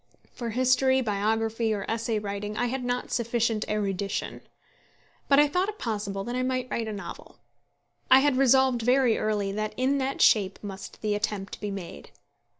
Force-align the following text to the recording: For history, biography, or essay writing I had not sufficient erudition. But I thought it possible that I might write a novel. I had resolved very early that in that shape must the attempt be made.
For 0.33 0.49
history, 0.49 0.99
biography, 1.01 1.75
or 1.75 1.85
essay 1.87 2.17
writing 2.17 2.57
I 2.57 2.65
had 2.65 2.83
not 2.83 3.11
sufficient 3.11 3.65
erudition. 3.69 4.41
But 5.27 5.37
I 5.37 5.47
thought 5.47 5.69
it 5.69 5.77
possible 5.77 6.23
that 6.23 6.35
I 6.35 6.41
might 6.41 6.67
write 6.71 6.87
a 6.87 6.91
novel. 6.91 7.37
I 8.09 8.21
had 8.21 8.35
resolved 8.35 8.81
very 8.81 9.19
early 9.19 9.51
that 9.51 9.75
in 9.77 9.99
that 9.99 10.19
shape 10.19 10.57
must 10.63 11.03
the 11.03 11.13
attempt 11.13 11.61
be 11.61 11.69
made. 11.69 12.09